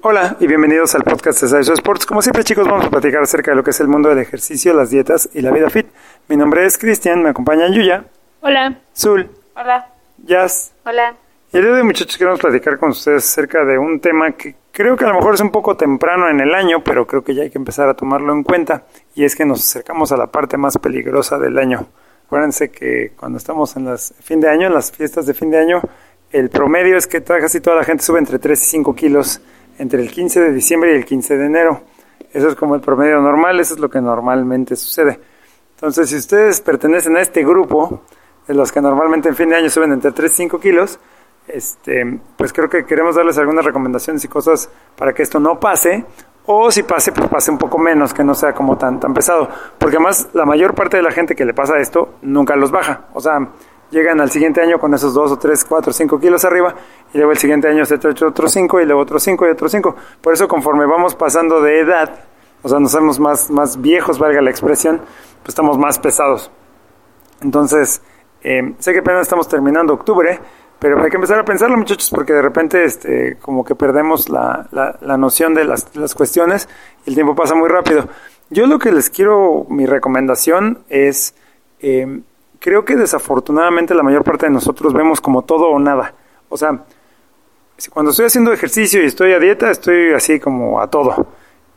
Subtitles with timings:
[0.00, 2.06] Hola y bienvenidos al podcast de Saiso Sports.
[2.06, 4.72] Como siempre chicos vamos a platicar acerca de lo que es el mundo del ejercicio,
[4.72, 5.88] las dietas y la vida fit.
[6.28, 8.04] Mi nombre es Cristian, me acompaña Yuya,
[8.40, 8.78] Hola.
[8.96, 9.88] Zul, Hola.
[10.18, 10.72] Jazz.
[10.84, 11.16] Hola.
[11.52, 14.54] Y el día de hoy muchachos queremos platicar con ustedes acerca de un tema que
[14.70, 17.34] creo que a lo mejor es un poco temprano en el año, pero creo que
[17.34, 18.84] ya hay que empezar a tomarlo en cuenta.
[19.16, 21.88] Y es que nos acercamos a la parte más peligrosa del año.
[22.26, 25.58] Acuérdense que cuando estamos en las fin de año, en las fiestas de fin de
[25.58, 25.82] año,
[26.30, 29.40] el promedio es que casi toda la gente sube entre 3 y 5 kilos
[29.78, 31.80] entre el 15 de diciembre y el 15 de enero.
[32.32, 35.18] Eso es como el promedio normal, eso es lo que normalmente sucede.
[35.76, 38.02] Entonces, si ustedes pertenecen a este grupo,
[38.46, 40.98] de los que normalmente en fin de año suben entre 3 y 5 kilos,
[41.46, 46.04] este, pues creo que queremos darles algunas recomendaciones y cosas para que esto no pase,
[46.46, 49.48] o si pase, pues pase un poco menos, que no sea como tan, tan pesado.
[49.76, 53.04] Porque además, la mayor parte de la gente que le pasa esto nunca los baja.
[53.12, 53.48] O sea,
[53.90, 56.74] llegan al siguiente año con esos 2 o 3, 4, 5 kilos arriba
[57.12, 59.72] y luego el siguiente año se trae otros 5 y luego otros 5 y otros
[59.72, 59.96] 5.
[60.20, 62.24] Por eso conforme vamos pasando de edad,
[62.62, 64.98] o sea, nos hacemos más, más viejos, valga la expresión,
[65.42, 66.50] pues estamos más pesados.
[67.40, 68.02] Entonces,
[68.42, 70.38] eh, sé que apenas estamos terminando octubre,
[70.78, 74.68] pero hay que empezar a pensarlo, muchachos, porque de repente este, como que perdemos la,
[74.70, 76.68] la, noción de las, las cuestiones
[77.04, 78.08] y el tiempo pasa muy rápido.
[78.50, 81.34] Yo lo que les quiero, mi recomendación es...
[81.80, 82.22] Eh,
[82.58, 86.14] creo que desafortunadamente la mayor parte de nosotros vemos como todo o nada.
[86.48, 86.84] O sea,
[87.92, 91.26] cuando estoy haciendo ejercicio y estoy a dieta, estoy así como a todo.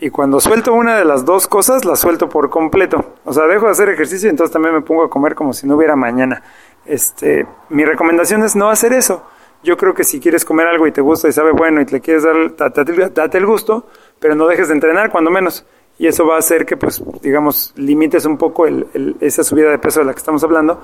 [0.00, 3.14] Y cuando suelto una de las dos cosas, la suelto por completo.
[3.24, 5.66] O sea, dejo de hacer ejercicio y entonces también me pongo a comer como si
[5.66, 6.42] no hubiera mañana.
[6.86, 9.24] Este, mi recomendación es no hacer eso.
[9.64, 12.00] Yo creo que si quieres comer algo y te gusta y sabe bueno y te
[12.00, 13.86] quieres dar, date, date el gusto,
[14.20, 15.66] pero no dejes de entrenar cuando menos
[15.98, 19.78] y eso va a hacer que, pues, digamos, limites un poco el, esa subida de
[19.78, 20.80] peso de la que estamos hablando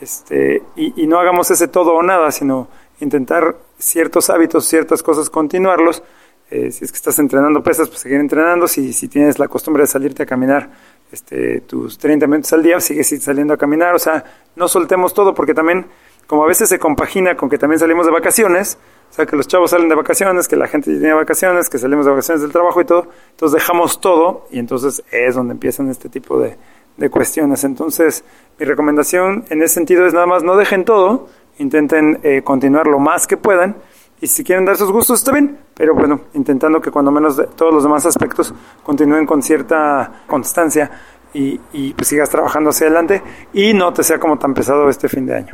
[0.00, 2.68] este, y, no hagamos ese todo o nada, sino
[3.00, 6.02] intentar ciertos hábitos, ciertas cosas, continuarlos.
[6.50, 8.66] Eh, si es que estás entrenando pesas, pues seguir entrenando.
[8.66, 10.70] Si, si tienes la costumbre de salirte a caminar
[11.12, 13.94] este, tus 30 minutos al día, sigue saliendo a caminar.
[13.94, 14.24] O sea,
[14.56, 15.86] no soltemos todo porque también,
[16.26, 18.78] como a veces se compagina con que también salimos de vacaciones,
[19.14, 22.04] o sea, que los chavos salen de vacaciones, que la gente tiene vacaciones, que salimos
[22.04, 23.06] de vacaciones del trabajo y todo.
[23.30, 26.56] Entonces dejamos todo y entonces es donde empiezan este tipo de,
[26.96, 27.62] de cuestiones.
[27.62, 28.24] Entonces,
[28.58, 32.98] mi recomendación en ese sentido es nada más no dejen todo, intenten eh, continuar lo
[32.98, 33.76] más que puedan.
[34.20, 37.72] Y si quieren dar sus gustos, está bien, pero bueno, intentando que cuando menos todos
[37.72, 38.52] los demás aspectos
[38.82, 40.90] continúen con cierta constancia
[41.32, 45.08] y, y pues sigas trabajando hacia adelante y no te sea como tan pesado este
[45.08, 45.52] fin de año.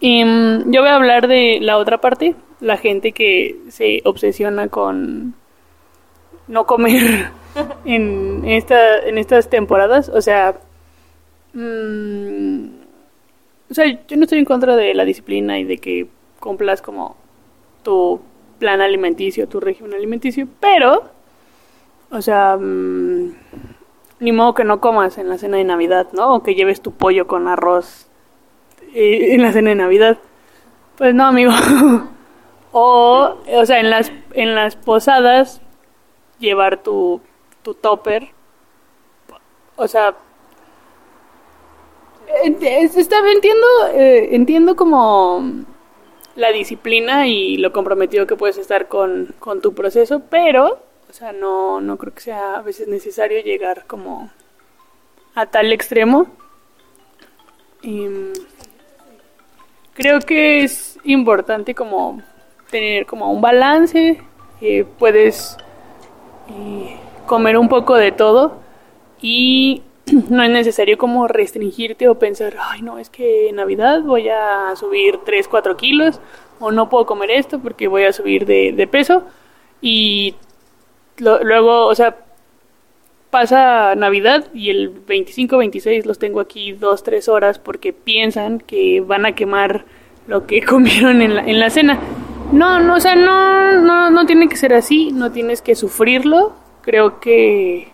[0.00, 4.68] Y, mm, yo voy a hablar de la otra parte, la gente que se obsesiona
[4.68, 5.34] con
[6.46, 7.30] no comer
[7.84, 10.08] en, esta, en estas temporadas.
[10.08, 10.58] O sea,
[11.54, 12.68] mm,
[13.70, 16.08] o sea, yo no estoy en contra de la disciplina y de que
[16.40, 17.16] cumplas como
[17.82, 18.20] tu
[18.58, 21.04] plan alimenticio, tu régimen alimenticio, pero,
[22.10, 23.34] o sea, mm,
[24.20, 26.34] ni modo que no comas en la cena de Navidad, ¿no?
[26.34, 28.07] O que lleves tu pollo con arroz
[28.94, 30.18] eh, en la cena de Navidad.
[30.96, 31.52] Pues no, amigo.
[32.72, 35.60] o, o sea, en las, en las posadas,
[36.38, 37.20] llevar tu,
[37.62, 38.28] tu topper.
[39.76, 40.16] O sea,
[42.44, 45.64] está, entiendo, eh, entiendo como
[46.36, 50.78] la disciplina y lo comprometido que puedes estar con, con tu proceso, pero,
[51.08, 54.30] o sea, no, no creo que sea a veces necesario llegar como
[55.34, 56.26] a tal extremo.
[57.82, 58.06] Y,
[59.98, 62.22] creo que es importante como
[62.70, 64.22] tener como un balance,
[64.60, 65.56] eh, puedes
[66.50, 68.60] eh, comer un poco de todo
[69.20, 69.82] y
[70.30, 74.72] no es necesario como restringirte o pensar, ay no, es que en Navidad voy a
[74.76, 76.20] subir 3, 4 kilos
[76.60, 79.24] o no puedo comer esto porque voy a subir de, peso
[79.80, 80.36] y
[81.18, 82.16] luego, o sea,
[83.30, 89.00] pasa Navidad y el 25, 26 los tengo aquí dos, tres horas porque piensan que
[89.00, 89.84] van a quemar
[90.26, 91.98] lo que comieron en la, en la cena.
[92.52, 96.54] No, no, o sea, no, no, no tiene que ser así, no tienes que sufrirlo.
[96.80, 97.92] Creo que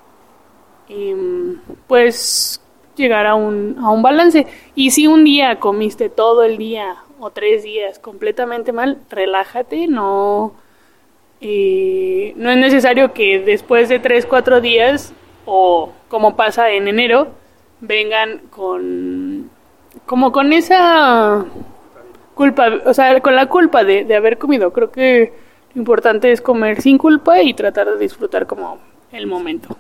[0.89, 2.61] em, puedes
[2.95, 4.47] llegar a un, a un balance.
[4.77, 10.55] Y si un día comiste todo el día o tres días completamente mal, relájate, no,
[11.41, 15.13] eh, no es necesario que después de tres, cuatro días
[15.47, 17.29] o como pasa en enero,
[17.81, 19.51] vengan con
[20.07, 21.45] como con esa
[22.35, 24.73] culpa, o sea, con la culpa de, de haber comido.
[24.73, 25.33] Creo que
[25.75, 28.79] lo importante es comer sin culpa y tratar de disfrutar como
[29.13, 29.77] el momento.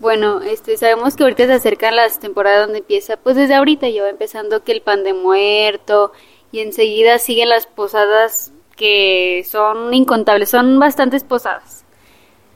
[0.00, 4.02] Bueno, este, sabemos que ahorita se acercan las temporadas donde empieza, pues desde ahorita ya
[4.02, 6.12] va empezando que el pan de muerto
[6.52, 11.84] y enseguida siguen las posadas que son incontables, son bastantes posadas.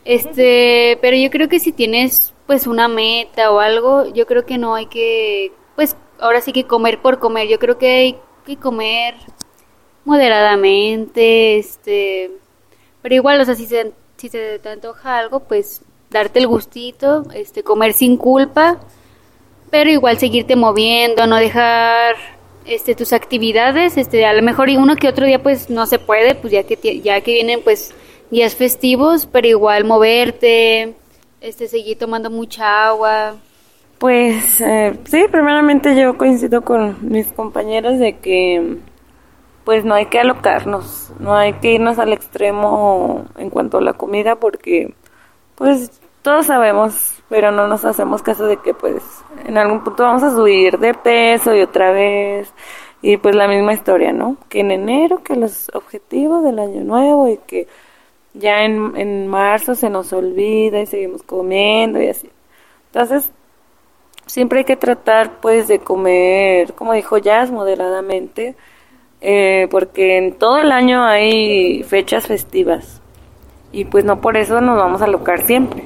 [0.05, 4.59] Este, pero yo creo que si tienes pues una meta o algo, yo creo que
[4.59, 8.57] no hay que, pues ahora sí que comer por comer, yo creo que hay que
[8.57, 9.15] comer
[10.05, 12.31] moderadamente, este,
[13.01, 15.81] pero igual, o sea, si se, si se te antoja algo, pues
[16.11, 18.79] darte el gustito, este, comer sin culpa,
[19.71, 22.17] pero igual seguirte moviendo, no dejar
[22.67, 26.35] este tus actividades, este a lo mejor uno que otro día pues no se puede,
[26.35, 27.95] pues ya que ya que vienen pues
[28.31, 30.95] días festivos, pero igual moverte,
[31.41, 33.37] este seguir tomando mucha agua.
[33.99, 38.79] Pues eh, sí, primeramente yo coincido con mis compañeros de que
[39.65, 43.95] pues no hay que alocarnos, no hay que irnos al extremo en cuanto a la
[43.95, 44.95] comida porque
[45.55, 45.91] pues
[46.23, 49.03] todos sabemos, pero no nos hacemos caso de que pues
[49.47, 52.53] en algún punto vamos a subir de peso y otra vez
[53.01, 54.37] y pues la misma historia, ¿no?
[54.49, 57.69] Que en enero que los objetivos del año nuevo y que
[58.35, 62.31] ya en, en marzo se nos olvida y seguimos comiendo y así.
[62.93, 63.33] Entonces,
[64.27, 68.55] siempre hay que tratar pues de comer, como dijo Jazz, moderadamente
[69.27, 73.01] eh, porque en todo el año hay fechas festivas
[73.73, 75.85] y pues no por eso nos vamos a locar siempre.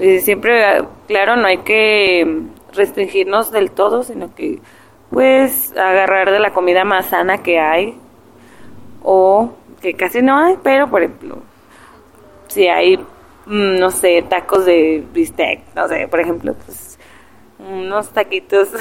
[0.00, 2.40] Eh, siempre, claro, no hay que
[2.72, 4.60] restringirnos del todo, sino que
[5.10, 7.98] pues agarrar de la comida más sana que hay
[9.02, 9.50] o
[9.82, 11.38] que casi no hay, pero por ejemplo,
[12.48, 16.98] si hay, mm, no sé, tacos de bistec, no sé, por ejemplo, pues
[17.58, 18.70] unos taquitos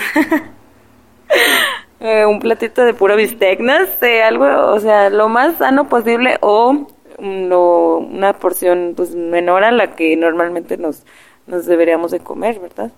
[2.04, 6.38] Eh, un platito de puro bistec, no sé, algo, o sea, lo más sano posible
[6.42, 6.88] o
[7.20, 11.06] una porción pues menor a la que normalmente nos,
[11.46, 12.92] nos deberíamos de comer, ¿verdad?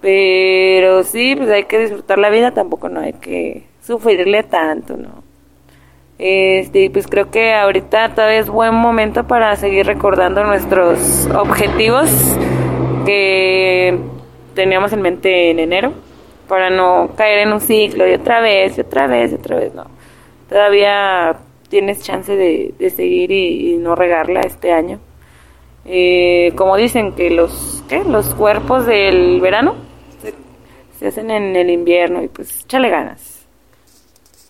[0.00, 5.23] Pero sí, pues hay que disfrutar la vida, tampoco no hay que sufrirle tanto, ¿no?
[6.18, 12.08] Este, pues creo que ahorita todavía es buen momento para seguir recordando nuestros objetivos
[13.04, 13.98] que
[14.54, 15.92] teníamos en mente en enero
[16.48, 19.74] para no caer en un ciclo y otra vez y otra vez y otra vez,
[19.74, 19.86] no.
[20.48, 21.36] Todavía
[21.68, 25.00] tienes chance de, de seguir y, no regarla este año.
[25.84, 28.04] Eh, como dicen que los, ¿qué?
[28.04, 29.74] los cuerpos del verano
[30.22, 30.32] se,
[30.98, 33.43] se hacen en el invierno y pues échale ganas.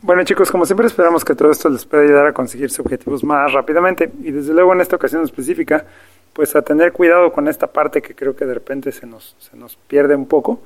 [0.05, 3.25] Bueno chicos, como siempre esperamos que todo esto les pueda ayudar a conseguir sus objetivos
[3.25, 5.87] más rápidamente y desde luego en esta ocasión específica,
[6.35, 9.57] pues a tener cuidado con esta parte que creo que de repente se nos, se
[9.57, 10.61] nos pierde un poco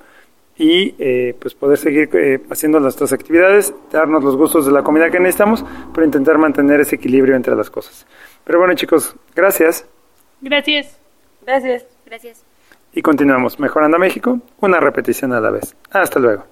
[0.57, 5.09] y eh, pues poder seguir eh, haciendo nuestras actividades, darnos los gustos de la comida
[5.09, 5.65] que necesitamos,
[5.95, 8.09] pero intentar mantener ese equilibrio entre las cosas.
[8.43, 9.87] Pero bueno chicos, gracias.
[10.41, 10.99] Gracias.
[11.47, 11.87] Gracias.
[12.05, 12.45] Gracias.
[12.93, 15.77] Y continuamos, mejorando a México, una repetición a la vez.
[15.93, 16.45] Hasta luego.